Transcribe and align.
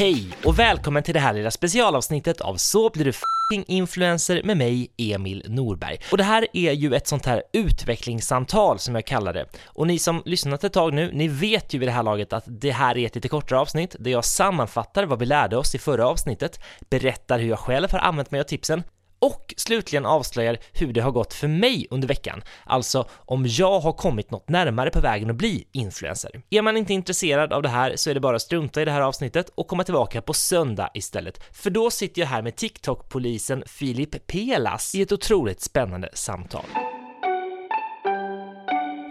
Hej 0.00 0.32
och 0.44 0.58
välkommen 0.58 1.02
till 1.02 1.14
det 1.14 1.20
här 1.20 1.32
lilla 1.32 1.50
specialavsnittet 1.50 2.40
av 2.40 2.56
Så 2.56 2.90
blir 2.90 3.04
du 3.04 3.10
f***ing 3.10 3.64
influencer 3.68 4.42
med 4.42 4.56
mig, 4.56 4.90
Emil 4.98 5.44
Norberg. 5.48 5.98
Och 6.12 6.18
det 6.18 6.24
här 6.24 6.46
är 6.52 6.72
ju 6.72 6.94
ett 6.94 7.08
sånt 7.08 7.26
här 7.26 7.42
utvecklingssamtal 7.52 8.78
som 8.78 8.94
jag 8.94 9.04
kallar 9.04 9.32
det. 9.32 9.46
Och 9.66 9.86
ni 9.86 9.98
som 9.98 10.22
lyssnat 10.24 10.64
ett 10.64 10.72
tag 10.72 10.94
nu, 10.94 11.10
ni 11.12 11.28
vet 11.28 11.74
ju 11.74 11.78
vid 11.78 11.88
det 11.88 11.92
här 11.92 12.02
laget 12.02 12.32
att 12.32 12.44
det 12.46 12.70
här 12.70 12.98
är 12.98 13.06
ett 13.06 13.14
lite 13.14 13.28
kortare 13.28 13.58
avsnitt 13.58 13.96
där 13.98 14.10
jag 14.10 14.24
sammanfattar 14.24 15.04
vad 15.04 15.18
vi 15.18 15.26
lärde 15.26 15.56
oss 15.56 15.74
i 15.74 15.78
förra 15.78 16.06
avsnittet, 16.06 16.60
berättar 16.90 17.38
hur 17.38 17.48
jag 17.48 17.58
själv 17.58 17.92
har 17.92 17.98
använt 17.98 18.30
mig 18.30 18.40
av 18.40 18.44
tipsen 18.44 18.82
och 19.20 19.54
slutligen 19.56 20.06
avslöjar 20.06 20.58
hur 20.72 20.92
det 20.92 21.00
har 21.00 21.10
gått 21.10 21.34
för 21.34 21.48
mig 21.48 21.86
under 21.90 22.08
veckan, 22.08 22.42
alltså 22.64 23.08
om 23.12 23.46
jag 23.48 23.80
har 23.80 23.92
kommit 23.92 24.30
något 24.30 24.48
närmare 24.48 24.90
på 24.90 25.00
vägen 25.00 25.30
att 25.30 25.36
bli 25.36 25.66
influencer. 25.72 26.42
Är 26.50 26.62
man 26.62 26.76
inte 26.76 26.94
intresserad 26.94 27.52
av 27.52 27.62
det 27.62 27.68
här 27.68 27.96
så 27.96 28.10
är 28.10 28.14
det 28.14 28.20
bara 28.20 28.36
att 28.36 28.42
strunta 28.42 28.82
i 28.82 28.84
det 28.84 28.90
här 28.90 29.00
avsnittet 29.00 29.50
och 29.54 29.68
komma 29.68 29.84
tillbaka 29.84 30.22
på 30.22 30.32
söndag 30.32 30.90
istället, 30.94 31.42
för 31.52 31.70
då 31.70 31.90
sitter 31.90 32.20
jag 32.20 32.28
här 32.28 32.42
med 32.42 32.56
TikTok-polisen 32.56 33.62
Filip 33.66 34.26
Pelas 34.26 34.94
i 34.94 35.02
ett 35.02 35.12
otroligt 35.12 35.60
spännande 35.60 36.08
samtal. 36.12 36.64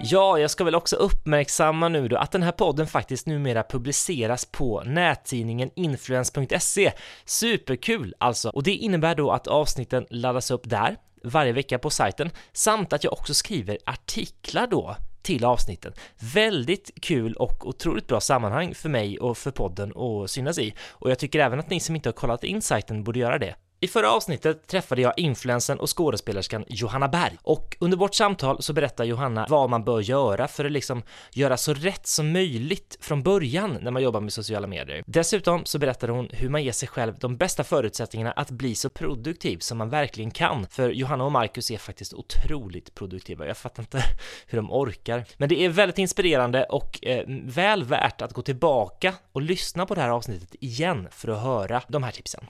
Ja, 0.01 0.39
jag 0.39 0.51
ska 0.51 0.63
väl 0.63 0.75
också 0.75 0.95
uppmärksamma 0.95 1.89
nu 1.89 2.07
då 2.07 2.17
att 2.17 2.31
den 2.31 2.43
här 2.43 2.51
podden 2.51 2.87
faktiskt 2.87 3.27
numera 3.27 3.63
publiceras 3.63 4.45
på 4.45 4.83
nättidningen 4.83 5.69
influence.se. 5.75 6.91
Superkul 7.25 8.15
alltså! 8.17 8.49
Och 8.49 8.63
det 8.63 8.75
innebär 8.75 9.15
då 9.15 9.31
att 9.31 9.47
avsnitten 9.47 10.05
laddas 10.09 10.51
upp 10.51 10.69
där 10.69 10.97
varje 11.23 11.51
vecka 11.51 11.79
på 11.79 11.89
sajten 11.89 12.29
samt 12.53 12.93
att 12.93 13.03
jag 13.03 13.13
också 13.13 13.33
skriver 13.33 13.77
artiklar 13.85 14.67
då 14.67 14.95
till 15.21 15.45
avsnitten. 15.45 15.93
Väldigt 16.33 16.91
kul 17.01 17.33
och 17.33 17.67
otroligt 17.67 18.07
bra 18.07 18.19
sammanhang 18.19 18.75
för 18.75 18.89
mig 18.89 19.19
och 19.19 19.37
för 19.37 19.51
podden 19.51 19.93
att 19.97 20.31
synas 20.31 20.59
i. 20.59 20.73
Och 20.89 21.11
jag 21.11 21.19
tycker 21.19 21.39
även 21.39 21.59
att 21.59 21.69
ni 21.69 21.79
som 21.79 21.95
inte 21.95 22.09
har 22.09 22.13
kollat 22.13 22.43
in 22.43 22.61
sajten 22.61 23.03
borde 23.03 23.19
göra 23.19 23.37
det. 23.37 23.55
I 23.81 23.87
förra 23.87 24.11
avsnittet 24.11 24.67
träffade 24.67 25.01
jag 25.01 25.13
influensen 25.17 25.79
och 25.79 25.97
skådespelerskan 25.97 26.65
Johanna 26.67 27.07
Berg 27.07 27.37
och 27.41 27.77
under 27.79 27.97
vårt 27.97 28.15
samtal 28.15 28.61
så 28.61 28.73
berättar 28.73 29.03
Johanna 29.03 29.45
vad 29.49 29.69
man 29.69 29.83
bör 29.83 30.01
göra 30.01 30.47
för 30.47 30.65
att 30.65 30.71
liksom 30.71 31.03
göra 31.33 31.57
så 31.57 31.73
rätt 31.73 32.07
som 32.07 32.31
möjligt 32.31 32.97
från 33.01 33.23
början 33.23 33.77
när 33.81 33.91
man 33.91 34.03
jobbar 34.03 34.19
med 34.19 34.33
sociala 34.33 34.67
medier. 34.67 35.03
Dessutom 35.07 35.65
så 35.65 35.79
berättar 35.79 36.07
hon 36.07 36.29
hur 36.31 36.49
man 36.49 36.63
ger 36.63 36.71
sig 36.71 36.87
själv 36.87 37.19
de 37.19 37.37
bästa 37.37 37.63
förutsättningarna 37.63 38.31
att 38.31 38.51
bli 38.51 38.75
så 38.75 38.89
produktiv 38.89 39.57
som 39.57 39.77
man 39.77 39.89
verkligen 39.89 40.31
kan. 40.31 40.67
För 40.67 40.89
Johanna 40.89 41.23
och 41.23 41.31
Marcus 41.31 41.71
är 41.71 41.77
faktiskt 41.77 42.13
otroligt 42.13 42.95
produktiva. 42.95 43.47
Jag 43.47 43.57
fattar 43.57 43.83
inte 43.83 44.03
hur 44.47 44.55
de 44.55 44.71
orkar. 44.71 45.25
Men 45.37 45.49
det 45.49 45.65
är 45.65 45.69
väldigt 45.69 45.97
inspirerande 45.97 46.63
och 46.63 47.05
eh, 47.05 47.23
väl 47.43 47.83
värt 47.83 48.21
att 48.21 48.33
gå 48.33 48.41
tillbaka 48.41 49.13
och 49.31 49.41
lyssna 49.41 49.85
på 49.85 49.95
det 49.95 50.01
här 50.01 50.09
avsnittet 50.09 50.55
igen 50.59 51.07
för 51.11 51.27
att 51.27 51.43
höra 51.43 51.81
de 51.87 52.03
här 52.03 52.11
tipsen. 52.11 52.47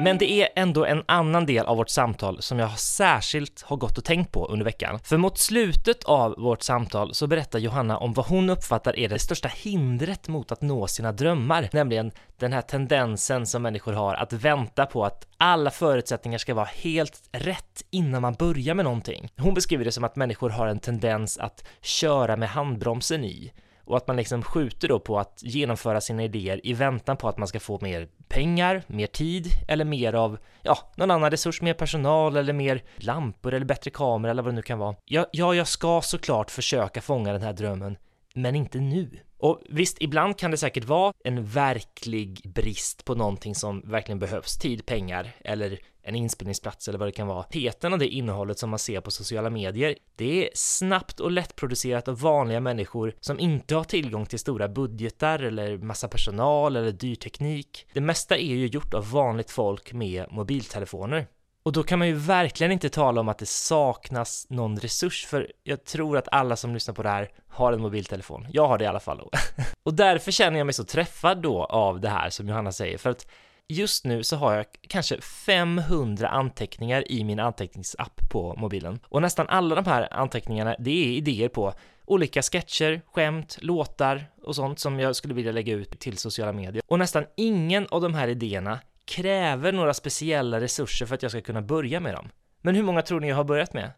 Men 0.00 0.18
det 0.18 0.30
är 0.30 0.48
ändå 0.56 0.84
en 0.84 1.02
annan 1.06 1.46
del 1.46 1.66
av 1.66 1.76
vårt 1.76 1.88
samtal 1.88 2.42
som 2.42 2.58
jag 2.58 2.78
särskilt 2.78 3.62
har 3.62 3.76
gått 3.76 3.98
och 3.98 4.04
tänkt 4.04 4.32
på 4.32 4.46
under 4.46 4.64
veckan. 4.64 4.98
För 5.04 5.16
mot 5.16 5.38
slutet 5.38 6.04
av 6.04 6.34
vårt 6.38 6.62
samtal 6.62 7.14
så 7.14 7.26
berättar 7.26 7.58
Johanna 7.58 7.98
om 7.98 8.12
vad 8.12 8.26
hon 8.26 8.50
uppfattar 8.50 8.98
är 8.98 9.08
det 9.08 9.18
största 9.18 9.48
hindret 9.48 10.28
mot 10.28 10.52
att 10.52 10.62
nå 10.62 10.86
sina 10.86 11.12
drömmar, 11.12 11.68
nämligen 11.72 12.12
den 12.38 12.52
här 12.52 12.62
tendensen 12.62 13.46
som 13.46 13.62
människor 13.62 13.92
har 13.92 14.14
att 14.14 14.32
vänta 14.32 14.86
på 14.86 15.04
att 15.04 15.26
alla 15.36 15.70
förutsättningar 15.70 16.38
ska 16.38 16.54
vara 16.54 16.68
helt 16.72 17.22
rätt 17.32 17.84
innan 17.90 18.22
man 18.22 18.34
börjar 18.34 18.74
med 18.74 18.84
någonting. 18.84 19.28
Hon 19.38 19.54
beskriver 19.54 19.84
det 19.84 19.92
som 19.92 20.04
att 20.04 20.16
människor 20.16 20.50
har 20.50 20.66
en 20.66 20.78
tendens 20.78 21.38
att 21.38 21.64
köra 21.80 22.36
med 22.36 22.48
handbromsen 22.48 23.24
i 23.24 23.52
och 23.86 23.96
att 23.96 24.06
man 24.06 24.16
liksom 24.16 24.42
skjuter 24.42 24.88
då 24.88 25.00
på 25.00 25.18
att 25.18 25.40
genomföra 25.42 26.00
sina 26.00 26.24
idéer 26.24 26.66
i 26.66 26.72
väntan 26.72 27.16
på 27.16 27.28
att 27.28 27.38
man 27.38 27.48
ska 27.48 27.60
få 27.60 27.78
mer 27.82 28.08
pengar, 28.28 28.82
mer 28.86 29.06
tid 29.06 29.46
eller 29.68 29.84
mer 29.84 30.12
av, 30.12 30.38
ja, 30.62 30.78
någon 30.96 31.10
annan 31.10 31.30
resurs, 31.30 31.62
mer 31.62 31.74
personal 31.74 32.36
eller 32.36 32.52
mer 32.52 32.82
lampor 32.96 33.54
eller 33.54 33.66
bättre 33.66 33.90
kamera 33.90 34.30
eller 34.30 34.42
vad 34.42 34.52
det 34.52 34.56
nu 34.56 34.62
kan 34.62 34.78
vara. 34.78 34.96
Ja, 35.04 35.26
ja, 35.32 35.54
jag 35.54 35.68
ska 35.68 36.00
såklart 36.02 36.50
försöka 36.50 37.00
fånga 37.00 37.32
den 37.32 37.42
här 37.42 37.52
drömmen, 37.52 37.96
men 38.34 38.56
inte 38.56 38.78
nu. 38.78 39.18
Och 39.38 39.62
visst, 39.68 39.96
ibland 40.00 40.38
kan 40.38 40.50
det 40.50 40.56
säkert 40.56 40.84
vara 40.84 41.12
en 41.24 41.44
verklig 41.44 42.52
brist 42.54 43.04
på 43.04 43.14
någonting 43.14 43.54
som 43.54 43.80
verkligen 43.80 44.18
behövs, 44.18 44.58
tid, 44.58 44.86
pengar 44.86 45.32
eller 45.44 45.78
en 46.06 46.14
inspelningsplats 46.14 46.88
eller 46.88 46.98
vad 46.98 47.08
det 47.08 47.12
kan 47.12 47.26
vara. 47.26 47.44
Heten 47.50 47.92
av 47.92 47.98
det 47.98 48.08
innehållet 48.08 48.58
som 48.58 48.70
man 48.70 48.78
ser 48.78 49.00
på 49.00 49.10
sociala 49.10 49.50
medier, 49.50 49.96
det 50.16 50.46
är 50.46 50.50
snabbt 50.54 51.20
och 51.20 51.30
lättproducerat 51.30 52.08
av 52.08 52.20
vanliga 52.20 52.60
människor 52.60 53.14
som 53.20 53.40
inte 53.40 53.74
har 53.74 53.84
tillgång 53.84 54.26
till 54.26 54.38
stora 54.38 54.68
budgetar 54.68 55.38
eller 55.38 55.78
massa 55.78 56.08
personal 56.08 56.76
eller 56.76 56.92
dyr 56.92 57.14
teknik. 57.14 57.86
Det 57.92 58.00
mesta 58.00 58.36
är 58.36 58.54
ju 58.54 58.66
gjort 58.66 58.94
av 58.94 59.10
vanligt 59.10 59.50
folk 59.50 59.92
med 59.92 60.26
mobiltelefoner. 60.30 61.26
Och 61.62 61.72
då 61.72 61.82
kan 61.82 61.98
man 61.98 62.08
ju 62.08 62.14
verkligen 62.14 62.72
inte 62.72 62.88
tala 62.88 63.20
om 63.20 63.28
att 63.28 63.38
det 63.38 63.46
saknas 63.46 64.46
någon 64.50 64.76
resurs, 64.78 65.26
för 65.26 65.52
jag 65.62 65.84
tror 65.84 66.16
att 66.16 66.28
alla 66.32 66.56
som 66.56 66.74
lyssnar 66.74 66.94
på 66.94 67.02
det 67.02 67.08
här 67.08 67.30
har 67.48 67.72
en 67.72 67.80
mobiltelefon. 67.80 68.46
Jag 68.50 68.68
har 68.68 68.78
det 68.78 68.84
i 68.84 68.86
alla 68.86 69.00
fall. 69.00 69.20
och 69.82 69.94
därför 69.94 70.32
känner 70.32 70.58
jag 70.58 70.66
mig 70.66 70.72
så 70.72 70.84
träffad 70.84 71.42
då 71.42 71.64
av 71.64 72.00
det 72.00 72.08
här 72.08 72.30
som 72.30 72.48
Johanna 72.48 72.72
säger, 72.72 72.98
för 72.98 73.10
att 73.10 73.26
just 73.68 74.04
nu 74.04 74.22
så 74.22 74.36
har 74.36 74.54
jag 74.54 74.66
kanske 74.88 75.20
500 75.20 76.28
anteckningar 76.28 77.12
i 77.12 77.24
min 77.24 77.40
anteckningsapp 77.40 78.20
på 78.30 78.54
mobilen. 78.56 78.98
Och 79.04 79.22
nästan 79.22 79.46
alla 79.48 79.74
de 79.74 79.84
här 79.84 80.08
anteckningarna, 80.14 80.76
det 80.78 80.90
är 80.90 81.06
idéer 81.06 81.48
på 81.48 81.74
olika 82.04 82.42
sketcher, 82.42 83.02
skämt, 83.06 83.58
låtar 83.60 84.30
och 84.42 84.56
sånt 84.56 84.78
som 84.78 85.00
jag 85.00 85.16
skulle 85.16 85.34
vilja 85.34 85.52
lägga 85.52 85.74
ut 85.74 86.00
till 86.00 86.18
sociala 86.18 86.52
medier. 86.52 86.82
Och 86.86 86.98
nästan 86.98 87.24
ingen 87.36 87.86
av 87.90 88.00
de 88.00 88.14
här 88.14 88.28
idéerna 88.28 88.78
kräver 89.04 89.72
några 89.72 89.94
speciella 89.94 90.60
resurser 90.60 91.06
för 91.06 91.14
att 91.14 91.22
jag 91.22 91.30
ska 91.30 91.40
kunna 91.40 91.62
börja 91.62 92.00
med 92.00 92.14
dem. 92.14 92.28
Men 92.60 92.74
hur 92.74 92.82
många 92.82 93.02
tror 93.02 93.20
ni 93.20 93.28
jag 93.28 93.36
har 93.36 93.44
börjat 93.44 93.72
med? 93.72 93.90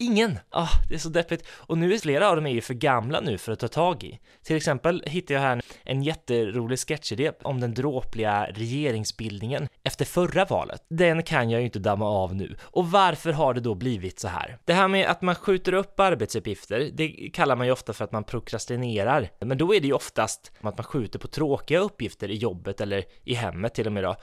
Ingen! 0.00 0.38
Ah, 0.50 0.68
det 0.88 0.94
är 0.94 0.98
så 0.98 1.08
deppigt. 1.08 1.46
Och 1.50 1.78
nu 1.78 1.94
är 1.94 1.98
flera 1.98 2.28
av 2.28 2.36
dem 2.36 2.46
är 2.46 2.50
ju 2.50 2.60
för 2.60 2.74
gamla 2.74 3.20
nu 3.20 3.38
för 3.38 3.52
att 3.52 3.58
ta 3.58 3.68
tag 3.68 4.04
i. 4.04 4.18
Till 4.42 4.56
exempel 4.56 5.04
hittar 5.06 5.34
jag 5.34 5.42
här 5.42 5.62
en 5.88 6.02
jätterolig 6.02 6.78
sketchidé 6.78 7.32
om 7.42 7.60
den 7.60 7.74
dråpliga 7.74 8.46
regeringsbildningen 8.46 9.68
efter 9.82 10.04
förra 10.04 10.44
valet. 10.44 10.84
Den 10.88 11.22
kan 11.22 11.50
jag 11.50 11.60
ju 11.60 11.64
inte 11.64 11.78
damma 11.78 12.06
av 12.06 12.34
nu. 12.34 12.56
Och 12.62 12.90
varför 12.90 13.32
har 13.32 13.54
det 13.54 13.60
då 13.60 13.74
blivit 13.74 14.20
så 14.20 14.28
här? 14.28 14.58
Det 14.64 14.72
här 14.72 14.88
med 14.88 15.06
att 15.06 15.22
man 15.22 15.34
skjuter 15.34 15.72
upp 15.72 16.00
arbetsuppgifter, 16.00 16.90
det 16.94 17.30
kallar 17.32 17.56
man 17.56 17.66
ju 17.66 17.72
ofta 17.72 17.92
för 17.92 18.04
att 18.04 18.12
man 18.12 18.24
prokrastinerar. 18.24 19.30
Men 19.40 19.58
då 19.58 19.74
är 19.74 19.80
det 19.80 19.86
ju 19.86 19.92
oftast 19.92 20.52
att 20.60 20.76
man 20.78 20.84
skjuter 20.84 21.18
på 21.18 21.28
tråkiga 21.28 21.78
uppgifter 21.78 22.30
i 22.30 22.34
jobbet 22.34 22.80
eller 22.80 23.04
i 23.24 23.34
hemmet 23.34 23.74
till 23.74 23.86
och 23.86 23.92
med 23.92 24.04
då 24.04 24.16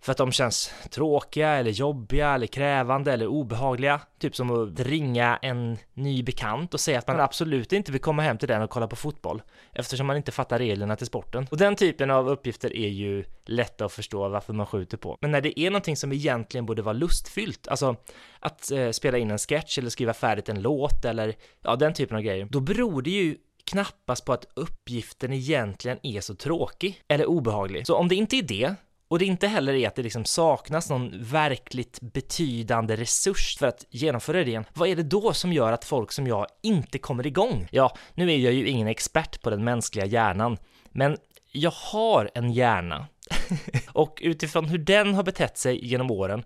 för 0.00 0.12
att 0.12 0.18
de 0.18 0.32
känns 0.32 0.74
tråkiga 0.90 1.48
eller 1.48 1.70
jobbiga 1.70 2.34
eller 2.34 2.46
krävande 2.46 3.12
eller 3.12 3.26
obehagliga. 3.26 4.00
Typ 4.18 4.36
som 4.36 4.50
att 4.50 4.80
ringa 4.80 5.36
en 5.42 5.78
ny 5.94 6.22
bekant 6.22 6.74
och 6.74 6.80
säga 6.80 6.98
att 6.98 7.08
man 7.08 7.20
absolut 7.20 7.72
inte 7.72 7.92
vill 7.92 8.00
komma 8.00 8.22
hem 8.22 8.38
till 8.38 8.48
den 8.48 8.62
och 8.62 8.70
kolla 8.70 8.86
på 8.86 8.96
fotboll 8.96 9.42
eftersom 9.72 10.06
man 10.06 10.16
inte 10.16 10.32
fattar 10.32 10.58
reglerna 10.58 10.96
till 10.96 11.06
sporten. 11.06 11.46
Och 11.50 11.56
den 11.56 11.76
typen 11.76 12.10
av 12.10 12.28
uppgifter 12.28 12.76
är 12.76 12.88
ju 12.88 13.24
lätta 13.46 13.84
att 13.84 13.92
förstå 13.92 14.28
varför 14.28 14.52
man 14.52 14.66
skjuter 14.66 14.96
på. 14.96 15.18
Men 15.20 15.30
när 15.30 15.40
det 15.40 15.60
är 15.60 15.70
någonting 15.70 15.96
som 15.96 16.12
egentligen 16.12 16.66
borde 16.66 16.82
vara 16.82 16.92
lustfyllt, 16.92 17.68
alltså 17.68 17.96
att 18.40 18.70
eh, 18.70 18.90
spela 18.90 19.18
in 19.18 19.30
en 19.30 19.38
sketch 19.38 19.78
eller 19.78 19.90
skriva 19.90 20.12
färdigt 20.12 20.48
en 20.48 20.62
låt 20.62 21.04
eller 21.04 21.34
ja, 21.62 21.76
den 21.76 21.94
typen 21.94 22.16
av 22.16 22.22
grejer, 22.22 22.48
då 22.50 22.60
beror 22.60 23.02
det 23.02 23.10
ju 23.10 23.36
knappast 23.64 24.24
på 24.24 24.32
att 24.32 24.46
uppgiften 24.54 25.32
egentligen 25.32 25.98
är 26.02 26.20
så 26.20 26.34
tråkig 26.34 27.02
eller 27.08 27.26
obehaglig. 27.26 27.86
Så 27.86 27.94
om 27.94 28.08
det 28.08 28.14
inte 28.14 28.36
är 28.36 28.42
det, 28.42 28.74
och 29.10 29.18
det 29.18 29.24
inte 29.24 29.46
heller 29.46 29.74
är 29.74 29.88
att 29.88 29.94
det 29.94 30.02
liksom 30.02 30.24
saknas 30.24 30.90
någon 30.90 31.22
verkligt 31.22 32.00
betydande 32.00 32.96
resurs 32.96 33.56
för 33.58 33.66
att 33.66 33.84
genomföra 33.90 34.40
idén. 34.40 34.64
Vad 34.74 34.88
är 34.88 34.96
det 34.96 35.02
då 35.02 35.32
som 35.32 35.52
gör 35.52 35.72
att 35.72 35.84
folk 35.84 36.12
som 36.12 36.26
jag 36.26 36.46
inte 36.62 36.98
kommer 36.98 37.26
igång? 37.26 37.68
Ja, 37.72 37.96
nu 38.14 38.32
är 38.32 38.36
jag 38.36 38.52
ju 38.52 38.68
ingen 38.68 38.88
expert 38.88 39.42
på 39.42 39.50
den 39.50 39.64
mänskliga 39.64 40.06
hjärnan, 40.06 40.58
men 40.90 41.16
jag 41.52 41.70
har 41.70 42.30
en 42.34 42.52
hjärna 42.52 43.06
och 43.92 44.18
utifrån 44.22 44.64
hur 44.64 44.78
den 44.78 45.14
har 45.14 45.22
betett 45.22 45.58
sig 45.58 45.86
genom 45.86 46.10
åren 46.10 46.42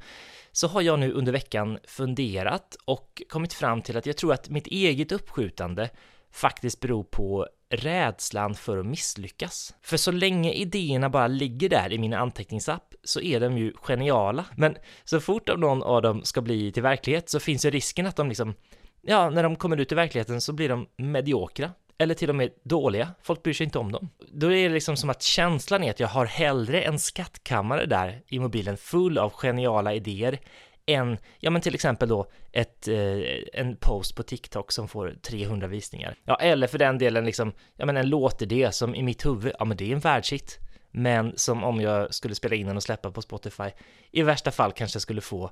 så 0.53 0.69
har 0.69 0.83
jag 0.83 0.99
nu 0.99 1.13
under 1.13 1.33
veckan 1.33 1.79
funderat 1.85 2.77
och 2.85 3.23
kommit 3.29 3.53
fram 3.53 3.83
till 3.83 3.97
att 3.97 4.07
jag 4.07 4.17
tror 4.17 4.33
att 4.33 4.49
mitt 4.49 4.67
eget 4.67 5.13
uppskjutande 5.13 5.91
faktiskt 6.33 6.81
beror 6.81 7.05
på 7.05 7.49
rädslan 7.77 8.55
för 8.55 8.79
att 8.79 8.87
misslyckas. 8.87 9.75
För 9.83 9.97
så 9.97 10.11
länge 10.11 10.53
idéerna 10.53 11.11
bara 11.11 11.27
ligger 11.27 11.69
där 11.69 11.93
i 11.93 11.99
min 11.99 12.15
anteckningsapp 12.15 12.95
så 13.05 13.21
är 13.21 13.41
de 13.41 13.59
ju 13.59 13.73
geniala. 13.77 14.45
Men 14.57 14.77
så 15.05 15.21
fort 15.21 15.57
någon 15.59 15.83
av 15.83 16.03
dem 16.03 16.25
ska 16.25 16.41
bli 16.41 16.73
till 16.73 16.83
verklighet 16.83 17.29
så 17.29 17.41
finns 17.41 17.65
ju 17.65 17.71
risken 17.71 18.07
att 18.07 18.17
de 18.17 18.29
liksom, 18.29 18.55
ja, 19.03 19.31
när 19.31 19.43
de 19.43 19.57
kommer 19.57 19.77
ut 19.77 19.93
i 19.93 19.95
verkligheten 19.95 20.41
så 20.41 20.53
blir 20.53 20.69
de 20.69 20.87
mediokra. 20.97 21.71
Eller 21.99 22.15
till 22.15 22.29
och 22.29 22.37
med 22.37 22.51
dåliga, 22.65 23.09
folk 23.23 23.43
bryr 23.43 23.55
sig 23.55 23.65
inte 23.65 23.79
om 23.79 23.93
dem. 23.93 24.09
Då 24.29 24.53
är 24.53 24.69
det 24.69 24.75
liksom 24.75 24.97
som 24.97 25.11
att 25.11 25.23
känslan 25.23 25.85
är 25.85 25.91
att 25.91 26.01
jag 26.01 26.09
har 26.09 26.27
hellre 26.27 26.83
en 26.83 26.99
skattkammare 26.99 27.87
där 27.87 28.23
i 28.27 28.39
mobilen 28.39 28.77
full 28.77 29.19
av 29.19 29.31
geniala 29.31 29.95
idéer 29.95 30.39
än, 30.87 31.19
ja 31.39 31.51
men 31.51 31.63
till 31.63 31.75
exempel 31.75 32.09
då 32.09 32.27
ett, 32.53 32.89
eh, 32.89 33.19
en 33.53 33.77
post 33.77 34.17
på 34.17 34.23
TikTok 34.23 34.73
som 34.73 34.89
får 34.89 35.15
300 35.23 35.67
visningar. 35.67 36.17
Ja, 36.25 36.37
eller 36.37 36.67
för 36.67 36.79
den 36.79 36.99
delen 36.99 37.25
liksom, 37.25 37.53
ja 37.77 37.87
men 37.87 37.97
en 37.97 38.09
låtidé 38.09 38.73
som 38.73 38.95
i 38.95 39.03
mitt 39.03 39.27
huvud, 39.27 39.53
ja 39.59 39.65
men 39.65 39.77
det 39.77 39.91
är 39.91 39.93
en 39.93 40.01
världshit. 40.01 40.59
Men 40.91 41.33
som 41.37 41.65
om 41.65 41.81
jag 41.81 42.15
skulle 42.15 42.35
spela 42.35 42.55
in 42.55 42.67
den 42.67 42.77
och 42.77 42.83
släppa 42.83 43.11
på 43.11 43.23
Spotify, 43.23 43.71
i 44.11 44.23
värsta 44.23 44.51
fall 44.51 44.73
kanske 44.73 44.97
jag 44.97 45.03
skulle 45.03 45.21
få 45.21 45.51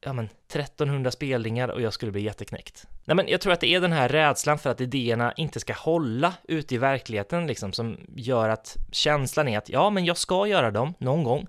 ja 0.00 0.12
men 0.12 0.24
1300 0.24 1.10
spelningar 1.10 1.68
och 1.68 1.82
jag 1.82 1.92
skulle 1.92 2.12
bli 2.12 2.22
jätteknäckt. 2.22 2.86
Nej 3.04 3.16
men 3.16 3.28
jag 3.28 3.40
tror 3.40 3.52
att 3.52 3.60
det 3.60 3.74
är 3.74 3.80
den 3.80 3.92
här 3.92 4.08
rädslan 4.08 4.58
för 4.58 4.70
att 4.70 4.80
idéerna 4.80 5.32
inte 5.36 5.60
ska 5.60 5.72
hålla 5.72 6.34
ute 6.44 6.74
i 6.74 6.78
verkligheten 6.78 7.46
liksom 7.46 7.72
som 7.72 7.98
gör 8.16 8.48
att 8.48 8.76
känslan 8.92 9.48
är 9.48 9.58
att 9.58 9.68
ja 9.68 9.90
men 9.90 10.04
jag 10.04 10.16
ska 10.16 10.46
göra 10.46 10.70
dem 10.70 10.94
någon 10.98 11.24
gång, 11.24 11.46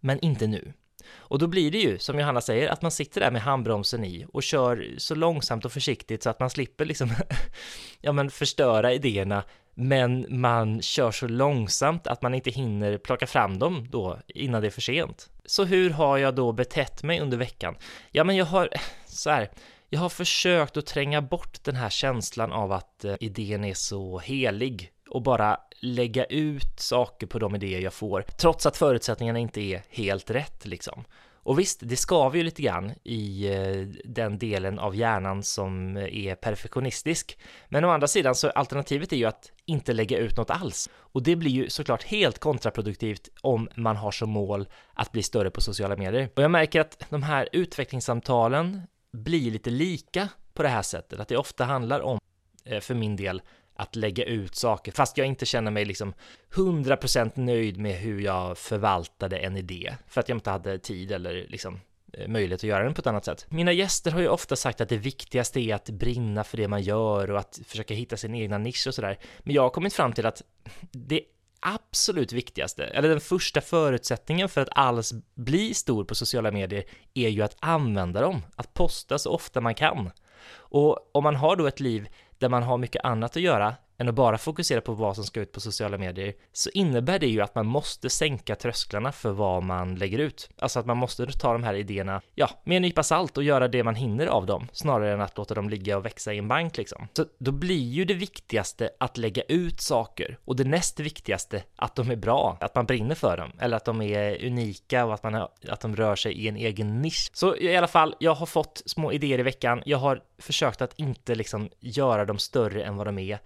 men 0.00 0.20
inte 0.20 0.46
nu. 0.46 0.72
Och 1.14 1.38
då 1.38 1.46
blir 1.46 1.70
det 1.70 1.78
ju, 1.78 1.98
som 1.98 2.18
Johanna 2.18 2.40
säger, 2.40 2.68
att 2.68 2.82
man 2.82 2.90
sitter 2.90 3.20
där 3.20 3.30
med 3.30 3.42
handbromsen 3.42 4.04
i 4.04 4.26
och 4.32 4.42
kör 4.42 4.94
så 4.98 5.14
långsamt 5.14 5.64
och 5.64 5.72
försiktigt 5.72 6.22
så 6.22 6.30
att 6.30 6.40
man 6.40 6.50
slipper 6.50 6.84
liksom, 6.84 7.10
ja 8.00 8.12
men 8.12 8.30
förstöra 8.30 8.92
idéerna, 8.92 9.44
men 9.74 10.26
man 10.28 10.82
kör 10.82 11.10
så 11.10 11.28
långsamt 11.28 12.06
att 12.06 12.22
man 12.22 12.34
inte 12.34 12.50
hinner 12.50 12.98
plocka 12.98 13.26
fram 13.26 13.58
dem 13.58 13.88
då 13.90 14.18
innan 14.28 14.60
det 14.60 14.68
är 14.68 14.70
för 14.70 14.80
sent. 14.80 15.30
Så 15.44 15.64
hur 15.64 15.90
har 15.90 16.18
jag 16.18 16.34
då 16.34 16.52
betett 16.52 17.02
mig 17.02 17.20
under 17.20 17.36
veckan? 17.36 17.76
Ja, 18.10 18.24
men 18.24 18.36
jag 18.36 18.46
har, 18.46 18.68
så 19.06 19.30
här, 19.30 19.50
jag 19.88 20.00
har 20.00 20.08
försökt 20.08 20.76
att 20.76 20.86
tränga 20.86 21.22
bort 21.22 21.64
den 21.64 21.76
här 21.76 21.90
känslan 21.90 22.52
av 22.52 22.72
att 22.72 23.04
eh, 23.04 23.14
idén 23.20 23.64
är 23.64 23.74
så 23.74 24.18
helig 24.18 24.90
och 25.08 25.22
bara 25.22 25.58
lägga 25.82 26.24
ut 26.24 26.80
saker 26.80 27.26
på 27.26 27.38
de 27.38 27.54
idéer 27.54 27.80
jag 27.80 27.92
får, 27.92 28.22
trots 28.22 28.66
att 28.66 28.76
förutsättningarna 28.76 29.38
inte 29.38 29.60
är 29.60 29.82
helt 29.88 30.30
rätt 30.30 30.66
liksom. 30.66 31.04
Och 31.44 31.58
visst, 31.58 31.80
det 31.82 31.96
skaver 31.96 32.36
ju 32.36 32.42
lite 32.44 32.62
grann 32.62 32.92
i 33.04 33.48
eh, 33.54 33.86
den 34.04 34.38
delen 34.38 34.78
av 34.78 34.96
hjärnan 34.96 35.42
som 35.42 35.96
är 35.96 36.34
perfektionistisk. 36.34 37.38
Men 37.68 37.84
å 37.84 37.90
andra 37.90 38.06
sidan 38.06 38.34
så 38.34 38.50
alternativet 38.50 39.12
är 39.12 39.16
ju 39.16 39.24
att 39.24 39.50
inte 39.66 39.92
lägga 39.92 40.18
ut 40.18 40.36
något 40.36 40.50
alls. 40.50 40.90
Och 40.94 41.22
det 41.22 41.36
blir 41.36 41.50
ju 41.50 41.70
såklart 41.70 42.02
helt 42.02 42.38
kontraproduktivt 42.38 43.28
om 43.40 43.68
man 43.76 43.96
har 43.96 44.10
som 44.10 44.30
mål 44.30 44.68
att 44.94 45.12
bli 45.12 45.22
större 45.22 45.50
på 45.50 45.60
sociala 45.60 45.96
medier. 45.96 46.28
Och 46.36 46.42
jag 46.42 46.50
märker 46.50 46.80
att 46.80 47.06
de 47.10 47.22
här 47.22 47.48
utvecklingssamtalen 47.52 48.82
blir 49.12 49.50
lite 49.50 49.70
lika 49.70 50.28
på 50.54 50.62
det 50.62 50.68
här 50.68 50.82
sättet, 50.82 51.20
att 51.20 51.28
det 51.28 51.36
ofta 51.36 51.64
handlar 51.64 52.00
om, 52.00 52.20
eh, 52.64 52.80
för 52.80 52.94
min 52.94 53.16
del, 53.16 53.42
att 53.76 53.96
lägga 53.96 54.24
ut 54.24 54.54
saker, 54.54 54.92
fast 54.92 55.18
jag 55.18 55.26
inte 55.26 55.46
känner 55.46 55.70
mig 55.70 55.84
liksom 55.84 56.14
100% 56.54 57.30
nöjd 57.34 57.78
med 57.78 57.94
hur 57.94 58.20
jag 58.20 58.58
förvaltade 58.58 59.36
en 59.36 59.56
idé, 59.56 59.96
för 60.08 60.20
att 60.20 60.28
jag 60.28 60.36
inte 60.36 60.50
hade 60.50 60.78
tid 60.78 61.12
eller 61.12 61.46
liksom 61.48 61.80
eh, 62.12 62.28
möjlighet 62.28 62.60
att 62.60 62.68
göra 62.68 62.84
den 62.84 62.94
på 62.94 63.00
ett 63.00 63.06
annat 63.06 63.24
sätt. 63.24 63.46
Mina 63.48 63.72
gäster 63.72 64.10
har 64.10 64.20
ju 64.20 64.28
ofta 64.28 64.56
sagt 64.56 64.80
att 64.80 64.88
det 64.88 64.96
viktigaste 64.96 65.60
är 65.60 65.74
att 65.74 65.90
brinna 65.90 66.44
för 66.44 66.56
det 66.56 66.68
man 66.68 66.82
gör 66.82 67.30
och 67.30 67.38
att 67.38 67.60
försöka 67.66 67.94
hitta 67.94 68.16
sin 68.16 68.34
egna 68.34 68.58
nisch 68.58 68.86
och 68.86 68.94
sådär. 68.94 69.18
Men 69.38 69.54
jag 69.54 69.62
har 69.62 69.70
kommit 69.70 69.94
fram 69.94 70.12
till 70.12 70.26
att 70.26 70.42
det 70.90 71.20
absolut 71.60 72.32
viktigaste, 72.32 72.84
eller 72.84 73.08
den 73.08 73.20
första 73.20 73.60
förutsättningen 73.60 74.48
för 74.48 74.60
att 74.60 74.68
alls 74.72 75.12
bli 75.34 75.74
stor 75.74 76.04
på 76.04 76.14
sociala 76.14 76.50
medier 76.50 76.84
är 77.14 77.28
ju 77.28 77.42
att 77.42 77.56
använda 77.60 78.20
dem, 78.20 78.42
att 78.56 78.74
posta 78.74 79.18
så 79.18 79.30
ofta 79.30 79.60
man 79.60 79.74
kan. 79.74 80.10
Och 80.54 81.10
om 81.12 81.24
man 81.24 81.36
har 81.36 81.56
då 81.56 81.66
ett 81.66 81.80
liv 81.80 82.08
där 82.42 82.48
man 82.48 82.62
har 82.62 82.78
mycket 82.78 83.04
annat 83.04 83.36
att 83.36 83.42
göra 83.42 83.74
än 84.02 84.08
att 84.08 84.14
bara 84.14 84.38
fokusera 84.38 84.80
på 84.80 84.92
vad 84.92 85.14
som 85.14 85.24
ska 85.24 85.40
ut 85.40 85.52
på 85.52 85.60
sociala 85.60 85.98
medier, 85.98 86.34
så 86.52 86.70
innebär 86.70 87.18
det 87.18 87.26
ju 87.26 87.40
att 87.40 87.54
man 87.54 87.66
måste 87.66 88.10
sänka 88.10 88.54
trösklarna 88.54 89.12
för 89.12 89.30
vad 89.30 89.62
man 89.62 89.94
lägger 89.94 90.18
ut. 90.18 90.50
Alltså 90.58 90.80
att 90.80 90.86
man 90.86 90.96
måste 90.96 91.26
ta 91.26 91.52
de 91.52 91.62
här 91.62 91.74
idéerna, 91.74 92.20
ja, 92.34 92.50
med 92.64 92.76
en 92.76 92.82
nypa 92.82 93.02
salt 93.02 93.36
och 93.36 93.44
göra 93.44 93.68
det 93.68 93.84
man 93.84 93.94
hinner 93.94 94.26
av 94.26 94.46
dem, 94.46 94.68
snarare 94.72 95.12
än 95.12 95.20
att 95.20 95.36
låta 95.36 95.54
dem 95.54 95.70
ligga 95.70 95.96
och 95.96 96.04
växa 96.04 96.32
i 96.32 96.38
en 96.38 96.48
bank 96.48 96.76
liksom. 96.76 97.08
Så 97.16 97.24
då 97.38 97.52
blir 97.52 97.88
ju 97.88 98.04
det 98.04 98.14
viktigaste 98.14 98.90
att 99.00 99.16
lägga 99.16 99.42
ut 99.42 99.80
saker 99.80 100.38
och 100.44 100.56
det 100.56 100.64
näst 100.64 101.00
viktigaste 101.00 101.62
att 101.76 101.96
de 101.96 102.10
är 102.10 102.16
bra, 102.16 102.56
att 102.60 102.74
man 102.74 102.86
brinner 102.86 103.14
för 103.14 103.36
dem, 103.36 103.52
eller 103.58 103.76
att 103.76 103.84
de 103.84 104.02
är 104.02 104.46
unika 104.46 105.04
och 105.04 105.14
att, 105.14 105.22
man 105.22 105.34
har, 105.34 105.48
att 105.68 105.80
de 105.80 105.96
rör 105.96 106.16
sig 106.16 106.32
i 106.32 106.48
en 106.48 106.56
egen 106.56 107.02
nisch. 107.02 107.30
Så 107.32 107.56
i 107.56 107.76
alla 107.76 107.88
fall, 107.88 108.14
jag 108.18 108.34
har 108.34 108.46
fått 108.46 108.82
små 108.86 109.12
idéer 109.12 109.38
i 109.38 109.42
veckan. 109.42 109.82
Jag 109.86 109.98
har 109.98 110.22
försökt 110.38 110.82
att 110.82 110.98
inte 110.98 111.34
liksom 111.34 111.68
göra 111.80 112.24
dem 112.24 112.38
större 112.38 112.84
än 112.84 112.96
vad 112.96 113.06
de 113.06 113.18
är. 113.18 113.38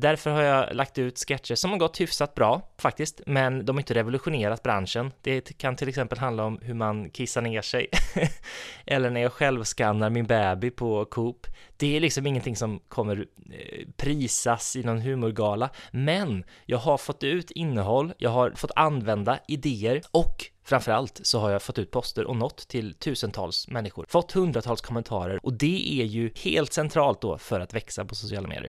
Därför 0.00 0.30
har 0.30 0.42
jag 0.42 0.74
lagt 0.74 0.98
ut 0.98 1.18
sketcher 1.18 1.54
som 1.54 1.70
har 1.70 1.78
gått 1.78 2.00
hyfsat 2.00 2.34
bra 2.34 2.62
faktiskt, 2.78 3.20
men 3.26 3.64
de 3.64 3.76
har 3.76 3.80
inte 3.80 3.94
revolutionerat 3.94 4.62
branschen. 4.62 5.12
Det 5.22 5.58
kan 5.58 5.76
till 5.76 5.88
exempel 5.88 6.18
handla 6.18 6.44
om 6.44 6.58
hur 6.62 6.74
man 6.74 7.10
kissar 7.10 7.40
ner 7.40 7.62
sig 7.62 7.86
eller 8.86 9.10
när 9.10 9.20
jag 9.20 9.32
själv 9.32 9.64
skannar 9.64 10.10
min 10.10 10.26
baby 10.26 10.70
på 10.70 11.04
Coop. 11.04 11.46
Det 11.76 11.96
är 11.96 12.00
liksom 12.00 12.26
ingenting 12.26 12.56
som 12.56 12.80
kommer 12.88 13.26
eh, 13.52 13.88
prisas 13.96 14.76
i 14.76 14.82
någon 14.82 15.00
humorgala, 15.00 15.70
men 15.90 16.44
jag 16.66 16.78
har 16.78 16.98
fått 16.98 17.22
ut 17.22 17.50
innehåll, 17.50 18.12
jag 18.18 18.30
har 18.30 18.50
fått 18.50 18.72
använda 18.76 19.38
idéer 19.48 20.02
och 20.10 20.50
Framförallt 20.64 21.20
så 21.22 21.38
har 21.38 21.50
jag 21.50 21.62
fått 21.62 21.78
ut 21.78 21.90
poster 21.90 22.24
och 22.24 22.36
nått 22.36 22.68
till 22.68 22.94
tusentals 22.94 23.68
människor, 23.68 24.06
fått 24.08 24.32
hundratals 24.32 24.80
kommentarer 24.80 25.40
och 25.42 25.52
det 25.52 26.00
är 26.00 26.04
ju 26.04 26.32
helt 26.36 26.72
centralt 26.72 27.20
då 27.20 27.38
för 27.38 27.60
att 27.60 27.74
växa 27.74 28.04
på 28.04 28.14
sociala 28.14 28.48
medier. 28.48 28.68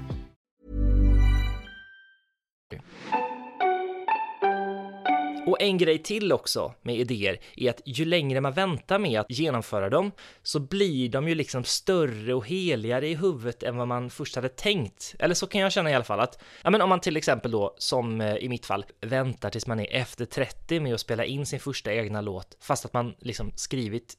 Och 5.51 5.61
en 5.61 5.77
grej 5.77 5.97
till 5.97 6.31
också 6.31 6.73
med 6.81 6.95
idéer 6.95 7.39
är 7.55 7.69
att 7.69 7.81
ju 7.85 8.05
längre 8.05 8.41
man 8.41 8.53
väntar 8.53 8.99
med 8.99 9.19
att 9.19 9.25
genomföra 9.29 9.89
dem 9.89 10.11
så 10.43 10.59
blir 10.59 11.09
de 11.09 11.27
ju 11.27 11.35
liksom 11.35 11.63
större 11.63 12.33
och 12.33 12.47
heligare 12.47 13.07
i 13.07 13.15
huvudet 13.15 13.63
än 13.63 13.77
vad 13.77 13.87
man 13.87 14.09
först 14.09 14.35
hade 14.35 14.49
tänkt. 14.49 15.15
Eller 15.19 15.35
så 15.35 15.47
kan 15.47 15.61
jag 15.61 15.71
känna 15.71 15.91
i 15.91 15.93
alla 15.93 16.03
fall 16.03 16.19
att, 16.19 16.41
ja 16.63 16.69
men 16.69 16.81
om 16.81 16.89
man 16.89 16.99
till 16.99 17.17
exempel 17.17 17.51
då, 17.51 17.75
som 17.77 18.21
eh, 18.21 18.35
i 18.35 18.49
mitt 18.49 18.65
fall, 18.65 18.85
väntar 19.01 19.49
tills 19.49 19.67
man 19.67 19.79
är 19.79 19.87
efter 19.91 20.25
30 20.25 20.79
med 20.79 20.93
att 20.93 20.99
spela 20.99 21.25
in 21.25 21.45
sin 21.45 21.59
första 21.59 21.93
egna 21.93 22.21
låt, 22.21 22.57
fast 22.59 22.85
att 22.85 22.93
man 22.93 23.15
liksom 23.19 23.51
skrivit 23.55 24.13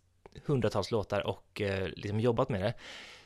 hundratals 0.46 0.90
låtar 0.90 1.26
och 1.26 1.60
eh, 1.60 1.88
liksom 1.96 2.20
jobbat 2.20 2.48
med 2.48 2.62
det 2.62 2.74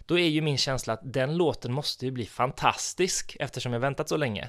då 0.06 0.18
är 0.18 0.28
ju 0.28 0.40
min 0.40 0.58
känsla 0.58 0.92
att 0.92 1.12
den 1.12 1.36
låten 1.36 1.72
måste 1.72 2.04
ju 2.04 2.10
bli 2.10 2.26
fantastisk 2.26 3.36
eftersom 3.40 3.72
jag 3.72 3.80
väntat 3.80 4.08
så 4.08 4.16
länge. 4.16 4.48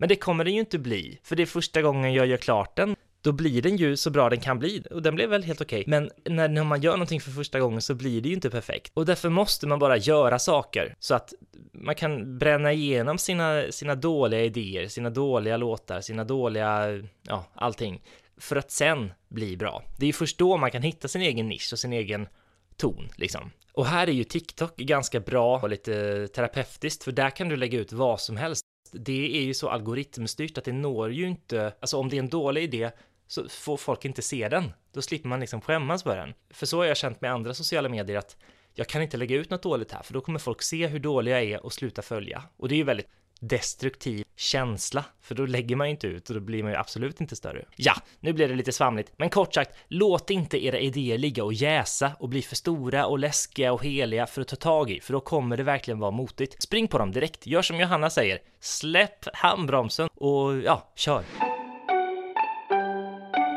Men 0.00 0.08
det 0.08 0.16
kommer 0.16 0.44
den 0.44 0.54
ju 0.54 0.60
inte 0.60 0.78
bli, 0.78 1.18
för 1.22 1.36
det 1.36 1.42
är 1.42 1.46
första 1.46 1.82
gången 1.82 2.14
jag 2.14 2.26
gör 2.26 2.36
klart 2.36 2.76
den. 2.76 2.96
Då 3.20 3.32
blir 3.32 3.62
den 3.62 3.76
ju 3.76 3.96
så 3.96 4.10
bra 4.10 4.30
den 4.30 4.40
kan 4.40 4.58
bli, 4.58 4.82
och 4.90 5.02
den 5.02 5.14
blev 5.14 5.30
väl 5.30 5.42
helt 5.42 5.60
okej. 5.60 5.84
Men 5.86 6.10
när, 6.24 6.48
när 6.48 6.64
man 6.64 6.80
gör 6.80 6.92
någonting 6.92 7.20
för 7.20 7.30
första 7.30 7.60
gången 7.60 7.82
så 7.82 7.94
blir 7.94 8.20
det 8.20 8.28
ju 8.28 8.34
inte 8.34 8.50
perfekt. 8.50 8.92
Och 8.94 9.06
därför 9.06 9.28
måste 9.28 9.66
man 9.66 9.78
bara 9.78 9.96
göra 9.96 10.38
saker 10.38 10.94
så 10.98 11.14
att 11.14 11.32
man 11.72 11.94
kan 11.94 12.38
bränna 12.38 12.72
igenom 12.72 13.18
sina, 13.18 13.64
sina 13.70 13.94
dåliga 13.94 14.44
idéer, 14.44 14.88
sina 14.88 15.10
dåliga 15.10 15.56
låtar, 15.56 16.00
sina 16.00 16.24
dåliga, 16.24 17.02
ja, 17.22 17.44
allting. 17.54 18.02
För 18.38 18.56
att 18.56 18.70
sen 18.70 19.12
bli 19.28 19.56
bra. 19.56 19.82
Det 19.96 20.04
är 20.04 20.06
ju 20.06 20.12
först 20.12 20.38
då 20.38 20.56
man 20.56 20.70
kan 20.70 20.82
hitta 20.82 21.08
sin 21.08 21.22
egen 21.22 21.48
nisch 21.48 21.72
och 21.72 21.78
sin 21.78 21.92
egen 21.92 22.28
ton 22.76 23.08
liksom. 23.16 23.50
Och 23.72 23.86
här 23.86 24.06
är 24.06 24.12
ju 24.12 24.24
TikTok 24.24 24.76
ganska 24.76 25.20
bra 25.20 25.58
och 25.58 25.68
lite 25.68 26.28
terapeutiskt, 26.28 27.04
för 27.04 27.12
där 27.12 27.30
kan 27.30 27.48
du 27.48 27.56
lägga 27.56 27.78
ut 27.78 27.92
vad 27.92 28.20
som 28.20 28.36
helst. 28.36 28.64
Det 28.92 29.36
är 29.38 29.42
ju 29.42 29.54
så 29.54 29.68
algoritmstyrt 29.68 30.58
att 30.58 30.64
det 30.64 30.72
når 30.72 31.12
ju 31.12 31.28
inte, 31.28 31.72
alltså 31.80 31.96
om 31.96 32.08
det 32.08 32.16
är 32.16 32.18
en 32.18 32.28
dålig 32.28 32.62
idé 32.62 32.90
så 33.26 33.48
får 33.48 33.76
folk 33.76 34.04
inte 34.04 34.22
se 34.22 34.48
den. 34.48 34.72
Då 34.92 35.02
slipper 35.02 35.28
man 35.28 35.40
liksom 35.40 35.60
skämmas 35.60 36.02
för 36.02 36.16
den. 36.16 36.34
För 36.50 36.66
så 36.66 36.78
har 36.78 36.84
jag 36.84 36.96
känt 36.96 37.20
med 37.20 37.32
andra 37.32 37.54
sociala 37.54 37.88
medier 37.88 38.18
att 38.18 38.36
jag 38.74 38.86
kan 38.86 39.02
inte 39.02 39.16
lägga 39.16 39.36
ut 39.36 39.50
något 39.50 39.62
dåligt 39.62 39.92
här, 39.92 40.02
för 40.02 40.14
då 40.14 40.20
kommer 40.20 40.38
folk 40.38 40.62
se 40.62 40.86
hur 40.86 40.98
dålig 40.98 41.32
jag 41.32 41.42
är 41.42 41.64
och 41.64 41.72
sluta 41.72 42.02
följa. 42.02 42.42
Och 42.56 42.68
det 42.68 42.74
är 42.74 42.76
ju 42.76 42.84
väldigt 42.84 43.08
destruktiv 43.40 44.24
känsla, 44.36 45.04
för 45.22 45.34
då 45.34 45.46
lägger 45.46 45.76
man 45.76 45.86
ju 45.86 45.90
inte 45.90 46.06
ut 46.06 46.28
och 46.28 46.34
då 46.34 46.40
blir 46.40 46.62
man 46.62 46.72
ju 46.72 46.78
absolut 46.78 47.20
inte 47.20 47.36
större. 47.36 47.64
Ja, 47.76 47.94
nu 48.20 48.32
blir 48.32 48.48
det 48.48 48.54
lite 48.54 48.72
svamligt, 48.72 49.12
men 49.16 49.30
kort 49.30 49.54
sagt, 49.54 49.76
låt 49.88 50.30
inte 50.30 50.64
era 50.64 50.78
idéer 50.78 51.18
ligga 51.18 51.44
och 51.44 51.52
jäsa 51.52 52.12
och 52.18 52.28
bli 52.28 52.42
för 52.42 52.56
stora 52.56 53.06
och 53.06 53.18
läskiga 53.18 53.72
och 53.72 53.84
heliga 53.84 54.26
för 54.26 54.40
att 54.40 54.48
ta 54.48 54.56
tag 54.56 54.90
i, 54.90 55.00
för 55.00 55.12
då 55.12 55.20
kommer 55.20 55.56
det 55.56 55.62
verkligen 55.62 55.98
vara 55.98 56.10
motigt. 56.10 56.62
Spring 56.62 56.88
på 56.88 56.98
dem 56.98 57.12
direkt, 57.12 57.46
gör 57.46 57.62
som 57.62 57.80
Johanna 57.80 58.10
säger, 58.10 58.38
släpp 58.60 59.36
handbromsen 59.36 60.08
och 60.14 60.56
ja, 60.56 60.92
kör. 60.94 61.49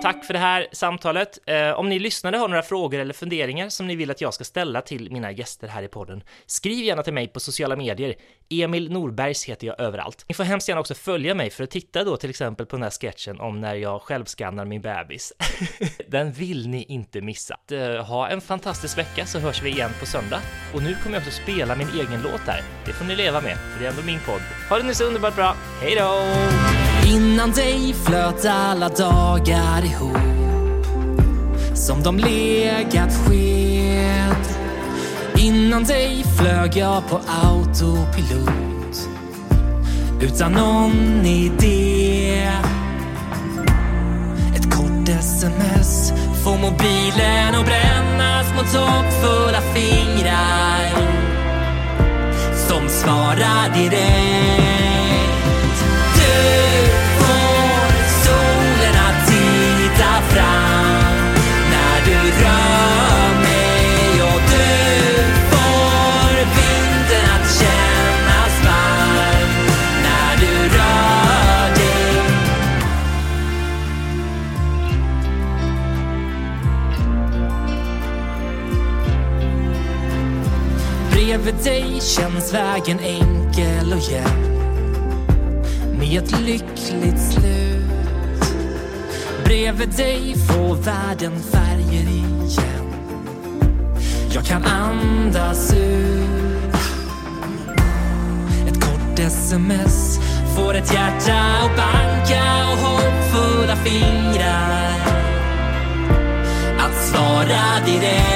Tack 0.04 0.26
för 0.26 0.34
det 0.34 0.40
här 0.40 0.68
samtalet. 0.72 1.40
Eh, 1.46 1.72
om 1.72 1.90
ni 1.90 2.00
lyssnare 2.00 2.38
har 2.38 2.48
några 2.48 2.62
frågor 2.62 3.00
eller 3.00 3.14
funderingar 3.14 3.70
som 3.70 3.88
ni 3.88 3.96
vill 3.96 4.12
att 4.12 4.22
jag 4.22 4.34
ska 4.34 4.44
ställa 4.44 4.82
till 4.82 5.12
mina 5.12 5.32
gäster 5.32 5.68
här 5.68 5.84
i 5.84 5.88
podden, 5.88 6.24
skriv 6.46 6.86
gärna 6.86 7.04
till 7.04 7.14
mig 7.14 7.28
på 7.28 7.40
sociala 7.40 7.76
medier. 7.76 8.16
Emil 8.50 8.92
Norbergs 8.92 9.46
heter 9.46 9.68
jag 9.68 9.80
överallt. 9.80 10.26
Ni 10.28 10.36
får 10.36 10.44
hemskt 10.44 10.68
gärna 10.68 10.82
också 10.82 10.94
följa 10.94 11.36
mig 11.36 11.50
för 11.50 11.64
att 11.64 11.70
titta 11.70 12.04
då 12.04 12.18
till 12.18 12.30
exempel 12.30 12.66
på 12.66 12.76
den 12.76 12.84
här 12.84 12.90
sketchen 12.90 13.40
om 13.40 13.62
när 13.62 13.76
jag 13.76 14.02
självskannar 14.02 14.66
min 14.66 14.82
bebis. 14.82 15.34
den 16.08 16.32
vill 16.32 16.70
ni 16.70 16.84
inte 16.84 17.22
missa. 17.22 17.58
Eh, 17.72 18.06
ha 18.06 18.28
en 18.28 18.42
fantastisk 18.42 18.98
vecka 18.98 19.26
så 19.26 19.40
hörs 19.40 19.64
vi 19.64 19.70
igen 19.70 19.92
på 20.00 20.06
söndag. 20.06 20.42
Och 20.74 20.84
nu 20.84 20.96
kommer 21.04 21.16
jag 21.16 21.28
också 21.28 21.42
spela 21.42 21.76
min 21.76 21.90
egen 21.90 22.22
låt 22.22 22.42
här. 22.48 22.62
Det 22.86 22.94
får 22.94 23.06
ni 23.06 23.16
leva 23.16 23.42
med, 23.42 23.58
för 23.58 23.80
det 23.80 23.86
är 23.86 23.90
ändå 23.90 24.04
min 24.04 24.20
podd. 24.20 24.42
Ha 24.70 24.78
det 24.78 24.84
nu 24.84 24.94
så 24.94 25.04
underbart 25.04 25.36
bra. 25.36 25.56
Hej 25.82 25.96
då! 25.96 26.83
Innan 27.06 27.52
dig 27.52 27.96
flöt 28.06 28.46
alla 28.46 28.90
dagar 28.90 29.86
ihop 29.86 30.18
som 31.76 32.04
de 32.04 32.18
legat 32.18 33.14
sked. 33.14 34.44
Innan 35.38 35.84
dig 35.84 36.24
flög 36.38 36.78
jag 36.78 37.10
på 37.10 37.20
autopilot 37.44 39.10
utan 40.22 40.52
någon 40.52 41.26
idé. 41.26 42.52
Ett 44.56 44.76
kort 44.76 45.10
sms 45.10 46.14
får 46.44 46.58
mobilen 46.58 47.56
att 47.56 47.66
brännas 47.66 48.48
mot 48.56 48.76
hoppfulla 48.76 49.62
fingrar 49.62 50.92
som 52.68 52.90
svarar 52.90 53.74
direkt. 53.76 54.23
Bredvid 81.34 81.64
dig 81.64 82.02
känns 82.02 82.54
vägen 82.54 83.00
enkel 83.00 83.94
och 83.94 84.12
jämn 84.12 84.60
med 86.00 86.24
ett 86.24 86.42
lyckligt 86.42 87.22
slut. 87.32 88.56
Bredvid 89.46 89.90
dig 89.90 90.36
får 90.48 90.76
världen 90.76 91.40
färger 91.52 92.10
igen. 92.10 92.94
Jag 94.34 94.46
kan 94.46 94.64
andas 94.64 95.74
ut. 95.74 96.76
Ett 98.68 98.82
kort 98.84 99.20
sms 99.20 100.20
får 100.56 100.76
ett 100.76 100.94
hjärta 100.94 101.36
att 101.36 101.78
banka 101.78 102.44
och 102.72 102.78
hoppfulla 102.78 103.76
fingrar 103.76 105.00
att 106.80 107.06
svara 107.06 107.86
direkt. 107.86 108.33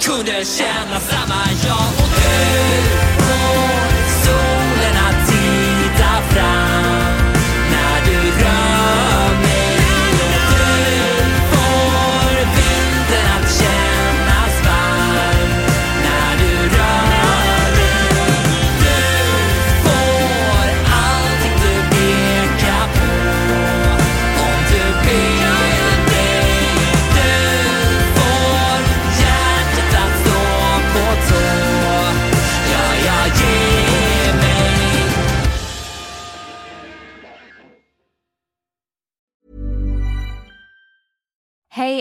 Kunde 0.00 0.44
känna 0.44 1.00
samma 1.00 1.44
jag 1.66 1.88
och 1.98 2.10
du. 2.14 2.67